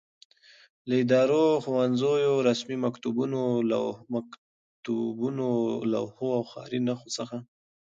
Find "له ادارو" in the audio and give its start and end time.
0.87-1.43